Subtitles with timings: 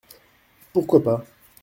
[0.73, 1.23] Pourquoi pas?